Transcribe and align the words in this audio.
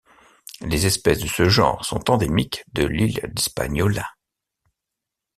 Les 0.61 0.87
espèces 0.87 1.19
de 1.19 1.27
ce 1.27 1.47
genre 1.47 1.85
sont 1.85 2.09
endémiques 2.09 2.63
de 2.73 2.85
l'île 2.87 3.21
d'Hispaniola. 3.35 4.07